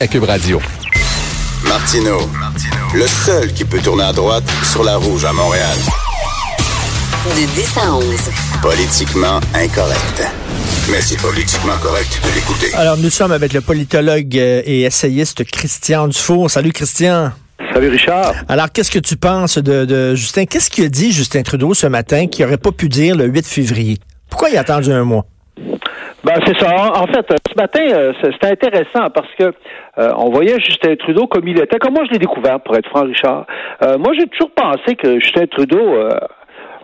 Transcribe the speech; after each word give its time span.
à 0.00 0.06
Cube 0.06 0.24
Radio. 0.24 0.58
Martino, 1.62 2.20
le 2.94 3.06
seul 3.06 3.52
qui 3.52 3.66
peut 3.66 3.80
tourner 3.80 4.04
à 4.04 4.14
droite 4.14 4.44
sur 4.64 4.82
la 4.82 4.96
rouge 4.96 5.26
à 5.26 5.32
Montréal. 5.34 5.76
De 7.26 7.54
10 7.54 7.76
à 7.76 7.94
11. 7.94 8.04
Politiquement 8.62 9.40
incorrect. 9.52 10.26
Mais 10.90 11.02
c'est 11.02 11.20
politiquement 11.20 11.76
correct 11.82 12.18
de 12.24 12.34
l'écouter. 12.34 12.74
Alors, 12.74 12.96
nous 12.96 13.10
sommes 13.10 13.32
avec 13.32 13.52
le 13.52 13.60
politologue 13.60 14.34
et 14.36 14.82
essayiste 14.82 15.44
Christian 15.44 16.08
Dufour. 16.08 16.50
Salut, 16.50 16.72
Christian. 16.72 17.32
Salut 17.74 17.90
Richard. 17.90 18.32
Alors, 18.48 18.72
qu'est-ce 18.72 18.90
que 18.90 18.98
tu 18.98 19.16
penses 19.18 19.58
de, 19.58 19.84
de 19.84 20.14
Justin? 20.14 20.46
Qu'est-ce 20.46 20.70
qu'il 20.70 20.84
a 20.86 20.88
dit, 20.88 21.12
Justin 21.12 21.42
Trudeau, 21.42 21.74
ce 21.74 21.86
matin, 21.86 22.26
qu'il 22.26 22.46
n'aurait 22.46 22.56
pas 22.56 22.72
pu 22.72 22.88
dire 22.88 23.16
le 23.16 23.26
8 23.26 23.46
février? 23.46 23.98
Pourquoi 24.30 24.48
il 24.48 24.56
a 24.56 24.60
attendu 24.60 24.90
un 24.92 25.04
mois? 25.04 25.26
Ben, 26.22 26.34
c'est 26.46 26.58
ça. 26.58 26.92
En 27.00 27.06
fait, 27.06 27.26
ce 27.48 27.54
matin, 27.56 27.80
euh, 27.80 28.12
c'était 28.22 28.48
intéressant 28.48 29.08
parce 29.14 29.32
que 29.38 29.44
euh, 29.44 30.12
on 30.16 30.30
voyait 30.30 30.60
Justin 30.60 30.94
Trudeau 30.96 31.26
comme 31.26 31.48
il 31.48 31.58
était. 31.58 31.78
Comme 31.78 31.94
moi, 31.94 32.04
je 32.06 32.12
l'ai 32.12 32.18
découvert, 32.18 32.60
pour 32.60 32.76
être 32.76 32.88
franc, 32.88 33.04
Richard. 33.04 33.46
Euh, 33.82 33.96
moi, 33.96 34.12
j'ai 34.18 34.26
toujours 34.26 34.50
pensé 34.50 34.96
que 34.96 35.18
Justin 35.18 35.46
Trudeau 35.46 35.96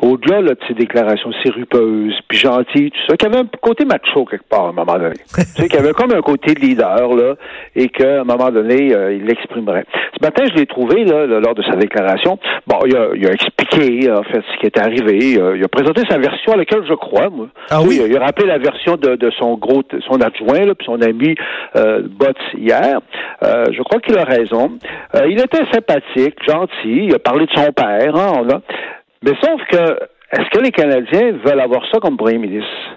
au-delà 0.02 0.42
de 0.42 0.56
ses 0.68 0.74
déclarations 0.74 1.32
sirupeuses, 1.42 2.18
puis 2.28 2.38
gentilles, 2.38 2.90
tout 2.90 3.00
ça, 3.08 3.16
qu'il 3.16 3.28
y 3.28 3.32
avait 3.32 3.44
un 3.44 3.48
côté 3.60 3.84
macho 3.84 4.24
quelque 4.24 4.48
part 4.48 4.66
à 4.66 4.68
un 4.68 4.72
moment 4.72 4.98
donné. 4.98 5.14
tu 5.34 5.42
sais, 5.42 5.68
qu'il 5.68 5.76
y 5.76 5.82
avait 5.82 5.92
comme 5.92 6.12
un 6.12 6.20
côté 6.20 6.54
de 6.54 6.60
leader, 6.60 7.14
là, 7.14 7.34
et 7.74 7.88
qu'à 7.88 8.20
un 8.20 8.24
moment 8.24 8.50
donné, 8.50 8.94
euh, 8.94 9.14
il 9.14 9.24
l'exprimerait. 9.24 9.84
Ce 10.18 10.24
matin, 10.24 10.44
je 10.50 10.54
l'ai 10.54 10.66
trouvé, 10.66 11.04
là, 11.04 11.26
lors 11.26 11.54
de 11.54 11.62
sa 11.62 11.76
déclaration, 11.76 12.38
bon, 12.66 12.78
il 12.86 12.96
a, 12.96 13.08
il 13.14 13.26
a 13.26 13.32
expliqué, 13.32 14.10
en 14.10 14.22
fait, 14.22 14.42
ce 14.52 14.60
qui 14.60 14.66
est 14.66 14.78
arrivé. 14.78 15.38
Euh, 15.38 15.56
il 15.56 15.64
a 15.64 15.68
présenté 15.68 16.02
sa 16.08 16.18
version 16.18 16.52
à 16.52 16.56
laquelle 16.56 16.84
je 16.88 16.94
crois, 16.94 17.28
moi. 17.30 17.48
Ah 17.70 17.80
oui? 17.82 18.00
Il 18.06 18.16
a, 18.16 18.20
rappelé 18.20 18.46
la 18.48 18.58
version 18.58 18.96
de, 18.96 19.16
de 19.16 19.30
son 19.38 19.54
gros, 19.56 19.82
son 20.06 20.20
adjoint, 20.20 20.64
là, 20.64 20.74
puis 20.74 20.86
son 20.86 21.00
ami 21.00 21.34
euh, 21.76 22.02
Botts 22.08 22.36
hier. 22.56 23.00
Euh, 23.42 23.66
je 23.72 23.82
crois 23.82 24.00
qu'il 24.00 24.16
a 24.18 24.24
raison. 24.24 24.78
il 25.28 25.38
était 25.38 25.64
sympathique, 25.72 26.36
gentil. 26.46 27.06
Il 27.06 27.14
a 27.14 27.18
parlé 27.18 27.46
de 27.46 27.52
son 27.52 27.72
père, 27.72 28.16
hein, 28.16 28.32
on 28.40 28.48
a. 28.50 28.60
Mais 29.22 29.32
sauf 29.42 29.60
que, 29.70 29.98
est-ce 30.32 30.50
que 30.50 30.62
les 30.62 30.70
Canadiens 30.70 31.32
veulent 31.44 31.60
avoir 31.60 31.84
ça 31.92 31.98
comme 32.00 32.16
premier 32.16 32.38
ministre? 32.38 32.96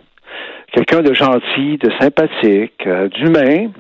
Quelqu'un 0.71 1.01
de 1.01 1.13
gentil, 1.13 1.77
de 1.77 1.91
sympathique, 1.99 2.85
euh, 2.85 3.07
d'humain? 3.09 3.71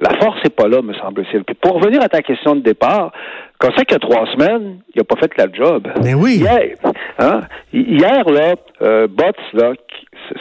La 0.00 0.10
force 0.20 0.42
n'est 0.44 0.50
pas 0.50 0.68
là, 0.68 0.80
me 0.80 0.94
semble-t-il. 0.94 1.42
Puis 1.42 1.56
pour 1.56 1.74
revenir 1.74 2.00
à 2.02 2.08
ta 2.08 2.22
question 2.22 2.54
de 2.54 2.60
départ, 2.60 3.10
quand 3.58 3.70
c'est 3.76 3.84
qu'il 3.84 3.94
y 3.94 3.96
a 3.96 3.98
trois 3.98 4.26
semaines, 4.32 4.78
il 4.94 4.98
n'a 4.98 5.04
pas 5.04 5.16
fait 5.16 5.32
la 5.36 5.52
job. 5.52 5.88
Mais 6.04 6.14
oui. 6.14 6.36
Hier, 6.36 6.76
hein, 7.18 7.40
hier 7.72 8.30
là, 8.30 8.54
euh, 8.82 9.08
Botts, 9.08 9.36
là, 9.54 9.72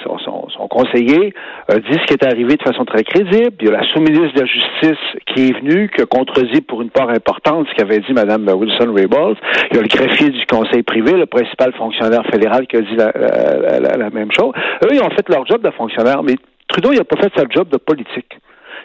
son, 0.03 0.17
son, 0.19 0.47
son, 0.49 0.67
conseiller, 0.67 1.33
a 1.69 1.75
dit 1.77 1.93
ce 1.93 2.05
qui 2.05 2.13
est 2.13 2.25
arrivé 2.25 2.55
de 2.55 2.63
façon 2.63 2.85
très 2.85 3.03
crédible. 3.03 3.55
Il 3.61 3.67
y 3.67 3.69
a 3.69 3.77
la 3.77 3.83
sous-ministre 3.93 4.33
de 4.33 4.41
la 4.41 4.45
Justice 4.45 5.05
qui 5.27 5.49
est 5.49 5.59
venue, 5.59 5.89
qui 5.95 6.01
a 6.01 6.05
contredit 6.05 6.61
pour 6.61 6.81
une 6.81 6.89
part 6.89 7.09
importante 7.09 7.67
ce 7.69 7.75
qu'avait 7.75 7.99
dit 7.99 8.13
Mme 8.13 8.47
Wilson-Raybould. 8.49 9.37
Il 9.71 9.77
y 9.77 9.79
a 9.79 9.81
le 9.81 9.87
greffier 9.87 10.29
du 10.29 10.45
conseil 10.45 10.83
privé, 10.83 11.13
le 11.13 11.25
principal 11.25 11.73
fonctionnaire 11.73 12.23
fédéral 12.31 12.67
qui 12.67 12.77
a 12.77 12.81
dit 12.81 12.95
la, 12.95 13.11
la, 13.79 13.97
la 13.97 14.09
même 14.09 14.31
chose. 14.31 14.53
Eux, 14.83 14.89
ils 14.91 15.01
ont 15.01 15.09
fait 15.09 15.27
leur 15.29 15.45
job 15.45 15.61
de 15.61 15.71
fonctionnaire, 15.71 16.23
mais 16.23 16.35
Trudeau, 16.67 16.91
il 16.91 16.97
n'a 16.97 17.05
pas 17.05 17.21
fait 17.21 17.31
sa 17.35 17.45
job 17.49 17.69
de 17.69 17.77
politique. 17.77 18.37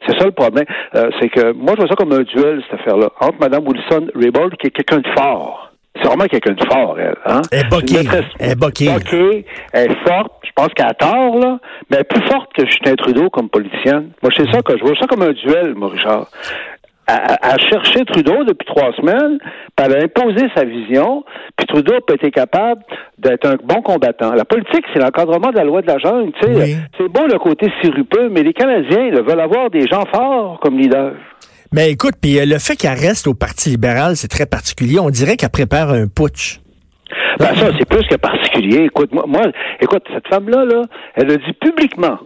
C'est 0.07 0.19
ça 0.19 0.25
le 0.25 0.33
problème. 0.33 0.65
Euh, 0.95 1.11
c'est 1.21 1.29
que 1.29 1.53
moi, 1.53 1.75
je 1.75 1.83
vois 1.83 1.89
ça 1.89 1.95
comme 1.95 2.13
un 2.13 2.23
duel, 2.23 2.63
cette 2.69 2.81
affaire-là, 2.81 3.09
entre 3.21 3.39
Mme 3.41 3.67
Wilson-Raybould, 3.67 4.57
qui 4.57 4.69
est 4.69 4.71
quelqu'un 4.71 4.99
de 4.99 5.09
fort. 5.17 5.71
C'est 5.97 6.09
vraiment 6.09 6.25
quelqu'un 6.25 6.55
de 6.55 6.65
fort, 6.65 6.97
elle. 6.99 7.15
Hein? 7.27 7.43
Elle 7.51 7.61
est 7.61 7.69
boquée. 7.69 8.09
Elle 8.39 8.51
est 8.51 8.55
boquée. 8.55 9.45
Elle 9.73 9.93
est 9.93 10.09
forte. 10.09 10.42
Je 10.57 10.63
pense 10.63 10.75
qu'elle 10.75 10.87
a 10.87 10.95
tort, 10.95 11.39
là. 11.39 11.59
Mais 11.91 11.97
elle 11.97 12.01
est 12.01 12.05
plus 12.05 12.23
forte 12.29 12.53
que 12.55 12.67
Justin 12.67 12.95
Trudeau 12.95 13.31
comme 13.31 13.49
politicienne. 13.49 14.11
Moi, 14.23 14.31
c'est 14.37 14.51
ça 14.51 14.61
que 14.63 14.77
je 14.77 14.85
vois 14.85 14.95
ça 15.01 15.07
comme 15.07 15.23
un 15.23 15.33
duel, 15.33 15.75
moi, 15.75 15.89
Richard 15.89 16.27
a, 17.07 17.57
cherché 17.71 18.05
Trudeau 18.05 18.45
depuis 18.45 18.67
trois 18.67 18.93
semaines, 18.95 19.39
puis 19.77 19.87
elle 19.87 19.97
a 19.97 20.03
imposé 20.05 20.47
sa 20.55 20.65
vision, 20.65 21.25
puis 21.57 21.67
Trudeau 21.67 22.01
pas 22.07 22.15
été 22.15 22.31
capable 22.31 22.83
d'être 23.19 23.47
un 23.47 23.57
bon 23.63 23.83
combattant. 23.83 24.33
La 24.33 24.45
politique, 24.45 24.85
c'est 24.93 25.01
l'encadrement 25.01 25.51
de 25.51 25.57
la 25.57 25.65
loi 25.65 25.83
de 25.83 25.87
la 25.87 25.99
jungle. 25.99 26.33
C'est 26.41 27.09
beau 27.09 27.27
le 27.27 27.39
côté 27.39 27.71
sirupeux, 27.83 28.29
mais 28.31 28.43
les 28.43 28.53
Canadiens 28.53 29.07
ils 29.07 29.15
veulent 29.15 29.41
avoir 29.41 29.71
des 29.71 29.87
gens 29.87 30.05
forts 30.13 30.61
comme 30.61 30.79
leaders. 30.79 31.15
Mais 31.73 31.91
écoute, 31.91 32.15
puis 32.21 32.39
euh, 32.39 32.45
le 32.45 32.59
fait 32.59 32.77
qu'elle 32.77 32.99
reste 32.99 33.27
au 33.27 33.35
Parti 33.35 33.71
libéral, 33.71 34.15
c'est 34.17 34.29
très 34.29 34.45
particulier. 34.45 34.99
On 35.01 35.09
dirait 35.09 35.37
qu'elle 35.37 35.49
prépare 35.49 35.91
un 35.91 36.07
putsch. 36.07 36.61
Ben 37.39 37.55
ça, 37.55 37.71
c'est 37.79 37.89
plus 37.89 38.07
que 38.07 38.17
particulier. 38.17 38.85
Écoute, 38.85 39.13
moi, 39.13 39.25
moi 39.27 39.43
écoute, 39.81 40.05
cette 40.13 40.29
femme-là, 40.29 40.65
là, 40.65 40.83
elle 41.15 41.31
a 41.31 41.37
dit 41.37 41.53
publiquement 41.61 42.19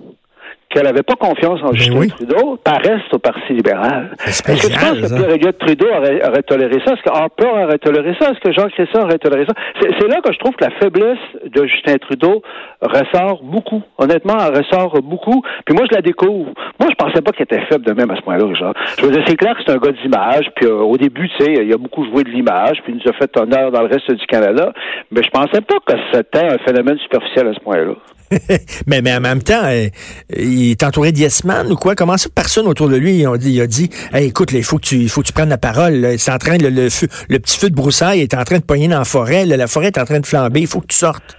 qu'elle 0.77 0.87
n'avait 0.87 1.03
pas 1.03 1.17
confiance 1.17 1.61
en 1.63 1.71
ben 1.71 1.77
Justin 1.77 2.09
Trudeau, 2.09 2.59
reste 2.67 3.15
au 3.15 3.19
Parti 3.19 3.53
libéral. 3.55 4.11
Est-ce 4.27 4.43
que 4.43 4.53
tu 4.53 4.79
penses 4.79 5.11
que 5.11 5.37
Pierre 5.39 5.57
Trudeau 5.59 5.87
aurait, 5.87 6.29
aurait, 6.29 6.43
toléré 6.43 6.79
ça? 6.85 6.93
Est-ce 6.93 7.03
que 7.03 7.11
Harper 7.11 7.47
aurait 7.47 7.79
toléré 7.79 8.15
ça? 8.21 8.31
Est-ce 8.31 8.41
que 8.41 8.53
Jean 8.53 8.69
Chrétien 8.69 9.03
aurait 9.03 9.19
toléré 9.19 9.47
ça? 9.47 9.55
C'est 9.81 10.09
là 10.09 10.21
que 10.21 10.33
je 10.33 10.39
trouve 10.39 10.55
que 10.55 10.65
la 10.65 10.71
faiblesse 10.73 11.19
de 11.47 11.67
Justin 11.67 11.97
Trudeau 11.97 12.43
ressort 12.83 13.43
beaucoup. 13.43 13.83
Honnêtement, 13.97 14.37
elle 14.39 14.59
ressort 14.59 15.01
beaucoup. 15.03 15.43
Puis 15.65 15.75
moi, 15.75 15.87
je 15.91 15.95
la 15.95 16.03
découvre. 16.03 16.53
Moi, 16.79 16.91
je 16.91 16.95
pensais 16.95 17.23
pas 17.23 17.33
qu'il 17.33 17.45
était 17.45 17.65
faible 17.67 17.85
de 17.87 17.93
même 17.93 18.11
à 18.11 18.17
ce 18.17 18.23
point-là, 18.23 18.53
genre. 18.55 18.75
Je 18.99 19.07
veux 19.07 19.13
dire, 19.13 19.25
c'est 19.27 19.37
clair 19.37 19.57
que 19.57 19.63
c'est 19.67 19.73
un 19.73 19.79
gars 19.79 19.93
d'image. 19.93 20.51
Puis 20.57 20.67
euh, 20.67 20.81
au 20.81 20.99
début, 20.99 21.29
tu 21.31 21.45
sais, 21.45 21.53
il 21.65 21.73
a 21.73 21.79
beaucoup 21.79 22.05
joué 22.05 22.23
de 22.23 22.31
l'image. 22.31 22.83
Puis 22.85 22.93
il 22.93 22.97
nous 22.97 23.11
a 23.11 23.15
fait 23.15 23.35
honneur 23.39 23.71
dans 23.71 23.81
le 23.81 23.89
reste 23.89 24.11
du 24.13 24.27
Canada. 24.27 24.73
Mais 25.11 25.23
je 25.23 25.31
pensais 25.31 25.63
pas 25.63 25.77
que 25.87 25.95
c'était 26.13 26.47
un 26.47 26.59
phénomène 26.59 26.99
superficiel 26.99 27.49
à 27.49 27.55
ce 27.55 27.61
point-là. 27.61 27.95
mais, 28.87 29.03
mais 29.03 29.15
en 29.15 29.21
même 29.21 29.43
temps, 29.43 29.63
euh, 29.65 29.89
il 30.37 30.71
est 30.71 30.83
entouré 30.83 31.13
d'Yesman 31.13 31.71
ou 31.71 31.77
quoi? 31.77 31.95
Comment 31.95 32.17
ça, 32.17 32.29
personne 32.35 32.67
autour 32.67 32.89
de 32.89 32.97
lui, 32.97 33.25
dit, 33.39 33.53
il 33.53 33.61
a 33.61 33.67
dit 33.67 33.91
écoute, 34.15 34.53
il 34.53 34.65
faut 34.65 34.77
que 34.77 34.87
tu, 34.87 35.09
faut 35.09 35.23
que 35.23 35.27
tu 35.27 35.33
prennes 35.33 35.49
la 35.49 35.59
parole. 35.59 36.15
C'est 36.19 36.33
en 36.33 36.39
train, 36.39 36.59
le, 36.59 36.69
le, 36.69 37.39
petit 37.39 37.59
feu 37.59 37.71
de 37.71 37.75
broussailles 37.75 38.21
est 38.21 38.35
en 38.35 38.45
train 38.45 38.59
de 38.59 38.65
pogner 38.65 38.89
dans 38.89 38.99
la 38.99 39.05
forêt. 39.05 39.47
la 39.47 39.67
forêt 39.67 39.87
est 39.87 39.99
en 39.99 40.05
train 40.05 40.21
de 40.21 40.27
flamber. 40.27 40.61
Il 40.61 40.67
faut 40.67 40.81
que 40.81 40.87
tu 40.87 40.97
sortes. 40.97 41.37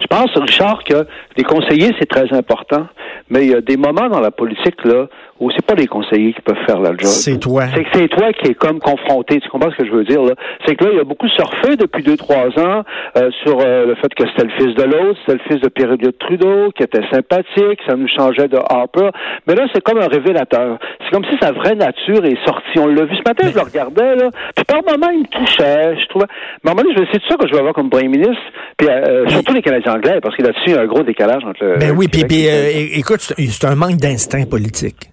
Je 0.00 0.06
pense, 0.06 0.30
Richard, 0.36 0.82
que 0.84 1.06
les 1.36 1.44
conseillers, 1.44 1.94
c'est 1.98 2.08
très 2.08 2.32
important. 2.32 2.86
Mais 3.30 3.44
il 3.44 3.50
y 3.50 3.54
a 3.54 3.60
des 3.60 3.76
moments 3.76 4.08
dans 4.08 4.20
la 4.20 4.30
politique, 4.30 4.84
là, 4.84 5.06
où 5.40 5.50
c'est 5.52 5.64
pas 5.64 5.74
les 5.74 5.86
conseillers 5.86 6.32
qui 6.32 6.40
peuvent 6.40 6.64
faire 6.66 6.80
la 6.80 6.90
job. 6.90 7.06
C'est 7.06 7.38
toi. 7.38 7.64
C'est 7.74 7.84
que 7.84 7.90
c'est 7.92 8.08
toi 8.08 8.32
qui 8.32 8.50
es 8.50 8.54
comme 8.54 8.80
confronté. 8.80 9.40
Tu 9.40 9.48
comprends 9.48 9.70
ce 9.70 9.76
que 9.76 9.86
je 9.86 9.92
veux 9.92 10.04
dire, 10.04 10.22
là? 10.22 10.32
C'est 10.66 10.74
que 10.74 10.84
là, 10.84 10.90
il 10.92 10.96
y 10.98 11.00
a 11.00 11.04
beaucoup 11.04 11.28
surfé 11.28 11.76
depuis 11.76 12.02
deux, 12.02 12.16
trois 12.16 12.48
ans 12.58 12.82
euh, 13.16 13.30
sur 13.42 13.60
euh, 13.60 13.86
le 13.86 13.94
fait 13.96 14.12
que 14.14 14.24
c'était 14.28 14.44
le 14.44 14.50
fils 14.58 14.74
de 14.74 14.82
l'autre, 14.82 15.18
c'était 15.20 15.38
le 15.44 15.50
fils 15.50 15.60
de 15.60 15.68
pierre 15.68 15.96
de 15.96 16.10
Trudeau, 16.10 16.70
qui 16.74 16.82
était 16.82 17.02
sympathique, 17.12 17.80
ça 17.86 17.94
nous 17.94 18.08
changeait 18.08 18.48
de 18.48 18.58
Harper. 18.68 19.10
Mais 19.46 19.54
là, 19.54 19.66
c'est 19.72 19.82
comme 19.82 19.98
un 19.98 20.08
révélateur. 20.08 20.78
C'est 21.00 21.10
comme 21.10 21.24
si 21.24 21.36
sa 21.40 21.52
vraie 21.52 21.74
nature 21.74 22.24
est 22.24 22.44
sortie. 22.44 22.78
On 22.78 22.86
l'a 22.86 23.04
vu 23.04 23.16
ce 23.16 23.22
matin, 23.22 23.48
je 23.48 23.54
le 23.54 23.62
regardais, 23.62 24.16
là. 24.16 24.30
Puis 24.56 24.64
par 24.64 24.82
moments, 24.82 25.10
il 25.12 25.20
me 25.20 25.26
touchait, 25.26 25.96
je 26.00 26.08
trouvais. 26.08 26.26
Mais 26.64 26.70
à 26.70 26.72
un 26.72 26.74
moment 26.74 26.88
donné, 26.88 27.06
je 27.12 27.18
de 27.18 27.22
ça 27.28 27.36
que 27.36 27.46
je 27.46 27.52
vais 27.52 27.58
avoir 27.58 27.74
comme 27.74 27.90
premier 27.90 28.08
ministre? 28.08 28.42
Puis 28.76 28.88
euh, 28.88 29.28
surtout 29.28 29.54
les 29.54 29.62
Canadiens 29.62 29.94
anglais, 29.94 30.18
parce 30.22 30.36
que 30.36 30.42
là-dessus, 30.42 30.62
il 30.68 30.74
y 30.74 30.76
a 30.76 30.80
un 30.80 30.86
gros 30.86 31.02
décalage 31.02 31.44
entre 31.44 31.64
le. 31.64 31.78
Ben 31.78 31.92
oui, 31.96 32.08
puis, 32.08 32.24
puis 32.24 32.46
écoute, 32.94 33.20
c'est 33.20 33.66
un 33.66 33.74
manque 33.74 33.96
d'instinct 33.96 34.48
politique. 34.48 35.10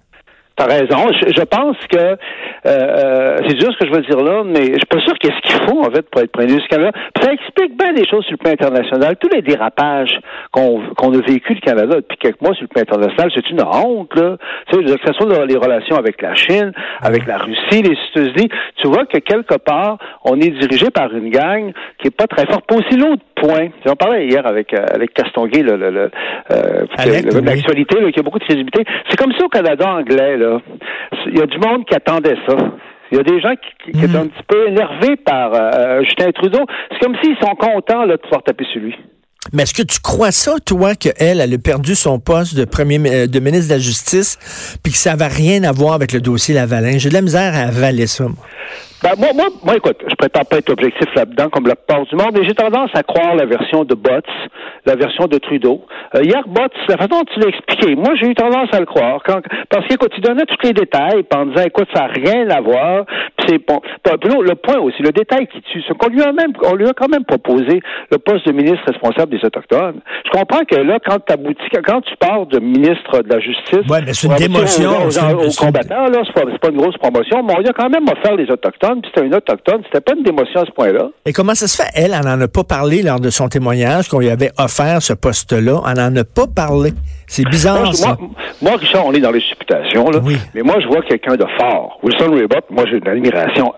T'as 0.56 0.64
raison. 0.68 1.08
Je, 1.12 1.44
pense 1.44 1.76
que 1.90 1.98
euh, 1.98 2.16
euh, 2.64 3.36
c'est 3.46 3.58
dur 3.58 3.70
ce 3.72 3.78
que 3.78 3.86
je 3.86 3.92
veux 3.92 4.00
dire 4.00 4.24
là, 4.24 4.42
mais 4.42 4.68
je 4.68 4.76
suis 4.76 4.86
pas 4.88 5.00
sûr 5.00 5.12
qu'est-ce 5.18 5.38
qu'il 5.42 5.68
faut 5.68 5.80
en 5.80 5.90
fait 5.90 6.08
pour 6.08 6.22
être 6.22 6.34
ministre 6.38 6.62
du 6.62 6.68
Canada. 6.68 6.92
ça 7.20 7.30
explique 7.30 7.76
bien 7.76 7.92
des 7.92 8.08
choses 8.08 8.24
sur 8.24 8.32
le 8.32 8.36
plan 8.38 8.52
international. 8.52 9.16
Tous 9.20 9.28
les 9.28 9.42
dérapages 9.42 10.18
qu'on 10.52 10.80
qu'on 10.96 11.12
a 11.12 11.20
vécu 11.20 11.52
le 11.52 11.60
Canada 11.60 11.96
depuis 11.96 12.16
quelques 12.16 12.40
mois 12.40 12.54
sur 12.54 12.62
le 12.62 12.68
plan 12.68 12.80
international, 12.80 13.30
c'est 13.34 13.50
une 13.50 13.62
honte 13.62 14.14
là. 14.16 14.38
Tu 14.72 14.78
sais, 14.78 14.96
que 14.96 15.06
ce 15.06 15.12
soit 15.12 15.44
les 15.44 15.56
relations 15.58 15.96
avec 15.96 16.22
la 16.22 16.34
Chine, 16.34 16.72
avec 17.02 17.26
la 17.26 17.36
Russie, 17.36 17.82
les 17.82 17.98
États-Unis, 18.14 18.48
tu 18.76 18.88
vois 18.88 19.04
que 19.04 19.18
quelque 19.18 19.56
part 19.56 19.98
on 20.24 20.40
est 20.40 20.58
dirigé 20.58 20.90
par 20.90 21.12
une 21.14 21.28
gang 21.28 21.70
qui 21.98 22.08
est 22.08 22.16
pas 22.16 22.26
très 22.26 22.46
forte. 22.46 22.64
Pas 22.66 22.76
aussi 22.76 22.96
l'autre 22.96 23.22
point. 23.36 23.68
J'en 23.84 23.94
parlais 23.94 24.26
hier 24.26 24.46
avec 24.46 24.72
euh, 24.72 24.84
avec 24.92 25.14
Castonguay, 25.14 25.62
le, 25.62 25.76
le, 25.76 25.90
le 25.90 26.10
euh, 26.50 27.40
l'actualité, 27.42 28.12
qui 28.12 28.20
a 28.20 28.22
beaucoup 28.22 28.38
de 28.38 28.44
crédibilité. 28.44 28.84
C'est 29.08 29.16
comme 29.16 29.32
ça 29.32 29.44
au 29.44 29.48
Canada 29.48 29.88
anglais 29.88 30.36
là. 30.36 30.60
Il 31.26 31.38
y 31.38 31.42
a 31.42 31.46
du 31.46 31.58
monde 31.58 31.84
qui 31.84 31.94
attendait 31.94 32.36
ça. 32.48 32.56
Il 33.12 33.18
y 33.18 33.20
a 33.20 33.22
des 33.22 33.40
gens 33.40 33.54
qui, 33.84 33.92
qui, 33.92 34.06
hmm. 34.06 34.16
un 34.16 34.26
petit 34.26 34.42
peu 34.48 34.68
énervés 34.68 35.16
par 35.16 35.52
euh, 35.54 36.02
Justin 36.02 36.32
Trudeau. 36.32 36.64
C'est 36.90 36.98
comme 36.98 37.16
s'ils 37.22 37.36
sont 37.36 37.54
contents 37.54 38.04
là, 38.04 38.16
de 38.16 38.20
pouvoir 38.22 38.42
taper 38.42 38.64
sur 38.64 38.80
lui. 38.80 38.96
Mais 39.52 39.62
est-ce 39.62 39.74
que 39.74 39.82
tu 39.82 40.00
crois 40.00 40.32
ça, 40.32 40.54
toi, 40.64 40.94
qu'elle, 40.94 41.40
elle 41.40 41.54
a 41.54 41.58
perdu 41.58 41.94
son 41.94 42.18
poste 42.18 42.54
de 42.54 42.64
premier 42.64 43.00
euh, 43.06 43.26
de 43.26 43.40
ministre 43.40 43.68
de 43.68 43.74
la 43.74 43.78
Justice, 43.78 44.38
puis 44.82 44.92
que 44.92 44.98
ça 44.98 45.16
va 45.16 45.28
rien 45.28 45.62
à 45.64 45.72
voir 45.72 45.94
avec 45.94 46.12
le 46.12 46.20
dossier 46.20 46.54
Lavalin? 46.54 46.98
J'ai 46.98 47.08
de 47.08 47.14
la 47.14 47.22
misère 47.22 47.54
à 47.54 47.68
avaler 47.68 48.06
ça, 48.06 48.24
moi. 48.24 48.44
Ben, 49.02 49.12
moi, 49.18 49.28
moi, 49.34 49.46
moi, 49.62 49.76
écoute, 49.76 49.98
je 50.08 50.14
prétends 50.14 50.44
pas 50.44 50.56
être 50.56 50.70
objectif 50.70 51.06
là-dedans 51.14 51.50
comme 51.50 51.66
la 51.66 51.76
plupart 51.76 52.06
du 52.06 52.16
monde, 52.16 52.30
mais 52.32 52.46
j'ai 52.46 52.54
tendance 52.54 52.90
à 52.94 53.02
croire 53.02 53.34
la 53.34 53.44
version 53.44 53.84
de 53.84 53.94
Botts, 53.94 54.24
la 54.86 54.96
version 54.96 55.26
de 55.26 55.36
Trudeau. 55.36 55.84
Euh, 56.14 56.24
hier, 56.24 56.42
Botts, 56.48 56.72
la 56.88 56.96
façon 56.96 57.20
dont 57.20 57.24
tu 57.32 57.38
l'as 57.38 57.48
expliqué, 57.48 57.94
moi, 57.94 58.14
j'ai 58.18 58.28
eu 58.28 58.34
tendance 58.34 58.68
à 58.72 58.80
le 58.80 58.86
croire. 58.86 59.20
Quand, 59.24 59.40
parce 59.68 59.86
qu'écoute, 59.86 60.12
il 60.16 60.22
donnait 60.22 60.46
tous 60.46 60.66
les 60.66 60.72
détails 60.72 61.24
en 61.34 61.46
disant, 61.46 61.64
écoute, 61.66 61.88
ça 61.94 62.06
n'a 62.06 62.12
rien 62.14 62.48
à 62.48 62.62
voir, 62.62 63.04
c'est 63.46 63.58
bon. 63.58 63.80
Le 64.06 64.54
point 64.54 64.78
aussi, 64.78 65.02
le 65.02 65.12
détail 65.12 65.46
qui 65.46 65.60
tue, 65.60 65.82
c'est 65.86 65.96
qu'on 65.96 66.08
lui 66.08 66.22
a 66.22 66.32
même, 66.32 66.52
on 66.64 66.74
lui 66.74 66.88
a 66.88 66.92
quand 66.94 67.08
même 67.08 67.24
proposé 67.24 67.82
le 68.10 68.18
poste 68.18 68.46
de 68.46 68.52
ministre 68.52 68.82
responsable 68.86 69.30
des 69.36 69.44
Autochtones. 69.44 70.00
Je 70.24 70.30
comprends 70.30 70.64
que 70.64 70.76
là, 70.76 70.98
quand 71.04 71.18
quand 71.84 72.00
tu 72.00 72.16
pars 72.16 72.46
de 72.46 72.58
ministre 72.58 73.22
de 73.22 73.28
la 73.28 73.40
Justice. 73.40 73.88
Ouais, 73.88 74.00
mais 74.04 74.14
c'est 74.14 74.26
une 74.26 74.36
démotion. 74.36 74.90
Aux, 75.06 75.50
combattants, 75.56 76.08
là, 76.08 76.22
c'est 76.26 76.32
pas, 76.32 76.50
pas, 76.60 76.68
une 76.68 76.76
grosse 76.76 76.96
promotion, 76.98 77.42
mais 77.42 77.54
on 77.56 77.60
lui 77.60 77.68
a 77.68 77.72
quand 77.72 77.88
même 77.88 78.04
offert 78.08 78.36
les 78.36 78.50
Autochtones, 78.50 79.00
puis 79.02 79.10
c'était 79.14 79.26
un 79.26 79.36
Autochtone, 79.36 79.82
c'était 79.84 80.00
pas 80.00 80.12
une 80.16 80.24
démotion 80.24 80.60
à 80.62 80.66
ce 80.66 80.70
point-là. 80.72 81.08
Et 81.24 81.32
comment 81.32 81.54
ça 81.54 81.66
se 81.66 81.82
fait? 81.82 81.88
Elle, 81.94 82.14
elle 82.14 82.26
n'en 82.26 82.40
a 82.40 82.48
pas 82.48 82.64
parlé 82.64 83.02
lors 83.02 83.20
de 83.20 83.30
son 83.30 83.48
témoignage 83.48 84.08
qu'on 84.08 84.20
lui 84.20 84.30
avait 84.30 84.50
offert 84.58 85.02
ce 85.02 85.12
poste-là. 85.12 85.80
Elle 85.88 85.98
n'en 85.98 86.14
a 86.16 86.24
pas 86.24 86.46
parlé. 86.46 86.92
C'est 87.26 87.48
bizarre, 87.48 87.84
moi, 87.84 87.92
ça. 87.92 88.16
Moi, 88.62 88.76
Richard, 88.76 89.06
on 89.06 89.12
est 89.12 89.20
dans 89.20 89.32
les 89.32 89.40
supputations, 89.40 90.10
là. 90.10 90.20
Oui. 90.22 90.36
Mais 90.54 90.62
moi, 90.62 90.76
je 90.80 90.86
vois 90.86 91.02
quelqu'un 91.02 91.36
de 91.36 91.46
fort. 91.58 91.98
Wilson 92.02 92.32
Raybould, 92.32 92.64
moi, 92.70 92.84
j'ai 92.90 92.98
une 92.98 93.08
admiration 93.08 93.72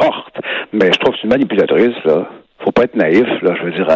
forte. 0.00 0.36
Mais 0.72 0.92
je 0.92 0.98
trouve 0.98 1.14
que 1.14 1.20
c'est 1.20 1.24
une 1.24 1.30
manipulatrice, 1.30 2.04
là 2.04 2.26
faut 2.64 2.72
pas 2.72 2.84
être 2.84 2.96
naïf, 2.96 3.26
là. 3.42 3.54
Je 3.58 3.64
veux 3.64 3.72
dire, 3.72 3.86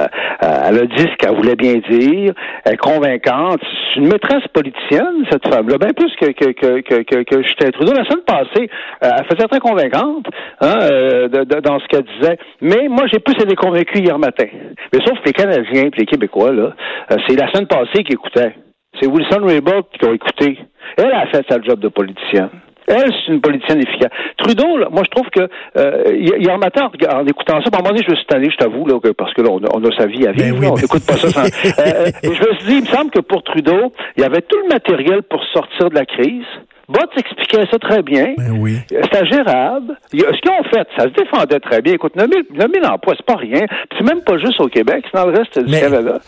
elle, 0.40 0.78
a 0.78 0.86
dit 0.86 1.02
ce 1.02 1.16
qu'elle 1.16 1.36
voulait 1.36 1.56
bien 1.56 1.74
dire. 1.88 2.32
Elle 2.64 2.74
est 2.74 2.76
convaincante. 2.76 3.60
C'est 3.62 4.00
une 4.00 4.08
maîtresse 4.08 4.46
politicienne, 4.52 5.24
cette 5.30 5.46
femme-là, 5.48 5.78
bien 5.78 5.92
plus 5.92 6.14
que, 6.16 6.32
que, 6.32 6.52
que, 6.52 7.02
que, 7.02 7.22
que 7.22 7.42
Justin 7.42 7.70
Trudeau. 7.70 7.92
La 7.92 8.04
semaine 8.04 8.24
passée, 8.26 8.70
euh, 9.02 9.10
elle 9.18 9.24
faisait 9.26 9.48
très 9.48 9.60
convaincante 9.60 10.26
hein, 10.60 10.78
euh, 10.82 11.28
dans 11.28 11.78
ce 11.80 11.86
qu'elle 11.88 12.04
disait. 12.18 12.38
Mais 12.60 12.88
moi, 12.88 13.04
j'ai 13.12 13.20
plus 13.20 13.34
été 13.34 13.54
convaincu 13.54 13.98
hier 13.98 14.18
matin. 14.18 14.46
Mais 14.92 15.00
sauf 15.04 15.18
que 15.20 15.26
les 15.26 15.32
Canadiens 15.32 15.84
et 15.84 15.90
les 15.96 16.06
Québécois, 16.06 16.52
là, 16.52 16.72
euh, 17.10 17.16
c'est 17.26 17.38
la 17.38 17.50
semaine 17.52 17.66
passée 17.66 18.02
qu'ils 18.04 18.14
écoutaient. 18.14 18.54
C'est 19.00 19.08
Wilson 19.08 19.44
Raybould 19.44 19.84
qui 19.92 20.06
ont 20.06 20.14
écouté. 20.14 20.58
Elle 20.96 21.12
a 21.12 21.26
fait 21.26 21.44
sa 21.48 21.60
job 21.60 21.80
de 21.80 21.88
politicienne. 21.88 22.50
Elle, 22.86 23.12
c'est 23.12 23.32
une 23.32 23.40
politicienne 23.40 23.80
efficace? 23.80 24.10
Trudeau, 24.36 24.76
là, 24.76 24.88
moi, 24.90 25.02
je 25.04 25.10
trouve 25.10 25.28
que 25.30 25.48
euh, 25.76 26.14
hier 26.14 26.58
matin, 26.58 26.90
en 27.12 27.26
écoutant 27.26 27.60
ça, 27.62 27.70
à 27.72 27.76
un 27.76 27.78
moment 27.78 27.90
donné, 27.90 28.02
je 28.04 28.10
me 28.10 28.16
suis 28.16 28.26
tanné, 28.26 28.50
je 28.50 28.56
t'avoue, 28.56 28.86
là, 28.86 28.98
parce 29.16 29.32
que 29.34 29.42
là, 29.42 29.50
on 29.50 29.58
a, 29.58 29.96
sa 29.96 30.06
vie 30.06 30.26
à 30.26 30.32
vivre, 30.32 30.60
ben 30.60 30.70
on 30.72 30.74
n'écoute 30.74 31.06
pas 31.06 31.16
ça 31.16 31.28
sans... 31.28 31.44
euh, 31.44 32.10
je 32.22 32.28
me 32.28 32.54
suis 32.56 32.66
dit, 32.66 32.76
il 32.78 32.82
me 32.82 32.86
semble 32.86 33.10
que 33.10 33.20
pour 33.20 33.42
Trudeau, 33.42 33.92
il 34.16 34.22
y 34.22 34.26
avait 34.26 34.42
tout 34.42 34.58
le 34.58 34.68
matériel 34.68 35.22
pour 35.22 35.42
sortir 35.52 35.90
de 35.90 35.94
la 35.94 36.04
crise. 36.04 36.44
Bott 36.88 37.08
expliquait 37.16 37.64
ça 37.70 37.78
très 37.78 38.02
bien. 38.02 38.34
Ben 38.36 38.56
oui. 38.58 38.78
C'était 38.88 39.26
gérable. 39.26 39.96
Ce 40.12 40.16
qu'ils 40.16 40.50
ont 40.50 40.64
fait, 40.70 40.86
ça 40.96 41.04
se 41.04 41.14
défendait 41.14 41.60
très 41.60 41.80
bien. 41.80 41.94
Écoute, 41.94 42.14
9 42.16 42.28
000, 42.28 42.86
emplois, 42.86 43.14
c'est 43.16 43.26
pas 43.26 43.36
rien. 43.36 43.64
c'est 43.96 44.04
même 44.04 44.22
pas 44.22 44.38
juste 44.38 44.60
au 44.60 44.68
Québec, 44.68 45.04
c'est 45.04 45.18
dans 45.18 45.26
le 45.26 45.36
reste 45.38 45.58
du 45.58 45.72
Canada. 45.72 46.20